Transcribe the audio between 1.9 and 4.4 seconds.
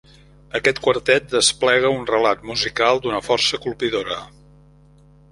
un relat musical d'una força colpidora.